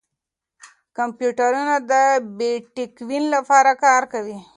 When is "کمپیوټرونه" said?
0.97-1.75